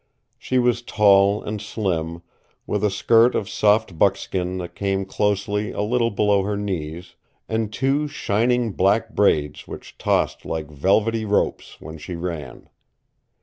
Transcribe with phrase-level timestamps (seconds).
[0.39, 2.23] She was tall and slim,
[2.65, 7.13] with a skirt of soft buckskin that came only a little below her knees,
[7.47, 12.67] and two shining black braids which tossed like velvety ropes when she ran.